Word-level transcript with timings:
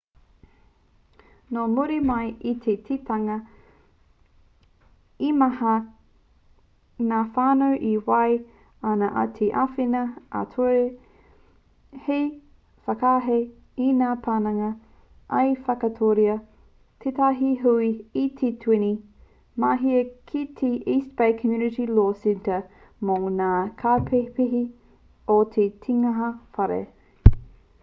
nō 1.55 1.63
muri 1.71 1.97
mai 2.09 2.29
i 2.51 2.51
te 2.61 2.73
kitenga 2.85 3.33
he 5.19 5.27
maha 5.41 5.73
ngā 7.09 7.19
whānau 7.35 7.75
e 7.89 7.91
whai 8.07 8.31
ana 8.93 9.09
i 9.25 9.25
te 9.41 9.49
āwhina 9.65 10.01
ā-ture 10.39 10.81
hei 12.07 12.19
whakahē 12.89 13.37
i 13.89 13.91
ngā 14.01 14.09
pananga 14.29 14.71
i 15.51 15.53
whakatūria 15.69 16.39
tētahi 17.05 17.53
hui 17.67 17.93
i 18.25 18.27
te 18.41 18.51
20 18.67 18.89
o 18.89 19.65
māehe 19.65 20.03
ki 20.33 20.43
te 20.63 20.73
east 20.97 21.15
bay 21.21 21.39
community 21.45 21.89
law 22.01 22.09
centre 22.27 22.59
mō 23.11 23.21
ngā 23.37 23.53
kaupēhipēhi 23.87 24.65
o 25.39 25.41
te 25.57 25.69
tinihanga 25.87 26.35
whare 26.59 26.83